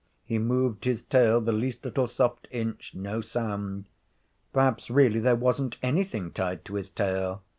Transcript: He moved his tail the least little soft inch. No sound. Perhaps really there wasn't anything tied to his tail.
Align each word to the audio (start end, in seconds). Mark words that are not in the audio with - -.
He 0.25 0.39
moved 0.39 0.85
his 0.85 1.03
tail 1.03 1.41
the 1.41 1.51
least 1.51 1.85
little 1.85 2.07
soft 2.07 2.47
inch. 2.49 2.95
No 2.95 3.21
sound. 3.21 3.85
Perhaps 4.51 4.89
really 4.89 5.19
there 5.19 5.35
wasn't 5.35 5.77
anything 5.83 6.31
tied 6.31 6.65
to 6.65 6.73
his 6.73 6.89
tail. 6.89 7.43